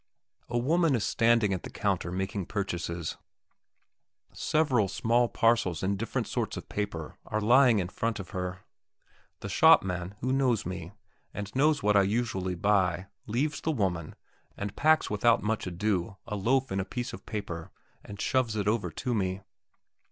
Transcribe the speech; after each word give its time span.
A 0.49 0.57
woman 0.57 0.95
is 0.95 1.03
standing 1.05 1.53
at 1.53 1.61
the 1.61 1.69
counter 1.69 2.11
making 2.11 2.47
purchases; 2.47 3.17
several 4.33 4.87
small 4.87 5.29
parcels 5.29 5.83
in 5.83 5.95
different 5.95 6.25
sorts 6.25 6.57
of 6.57 6.67
paper 6.69 7.19
are 7.27 7.39
lying 7.39 7.77
in 7.77 7.87
front 7.87 8.19
of 8.19 8.31
her. 8.31 8.63
The 9.41 9.49
shopman, 9.49 10.15
who 10.19 10.33
knows 10.33 10.65
me, 10.65 10.93
and 11.35 11.55
knows 11.55 11.83
what 11.83 11.95
I 11.95 12.01
usually 12.01 12.55
buy, 12.55 13.09
leaves 13.27 13.61
the 13.61 13.69
woman, 13.71 14.15
and 14.57 14.75
packs 14.75 15.11
without 15.11 15.43
much 15.43 15.67
ado 15.67 16.17
a 16.25 16.35
loaf 16.35 16.71
in 16.71 16.79
a 16.79 16.83
piece 16.83 17.13
of 17.13 17.27
paper 17.27 17.69
and 18.03 18.19
shoves 18.19 18.55
it 18.55 18.67
over 18.67 18.89
to 18.89 19.13
me. 19.13 19.41